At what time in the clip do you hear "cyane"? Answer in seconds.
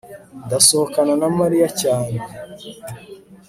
1.81-2.17